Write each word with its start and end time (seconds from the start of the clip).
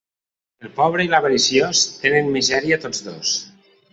El 0.67 0.71
pobre 0.77 1.05
i 1.07 1.11
l'avariciós 1.11 1.83
tenen 1.99 2.33
misèria 2.39 2.83
tots 2.87 3.05
dos. 3.11 3.37